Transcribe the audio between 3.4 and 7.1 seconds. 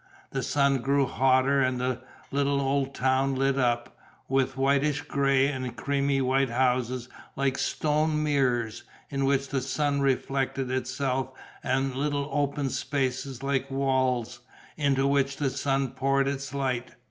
up, with whitish grey and creamy white houses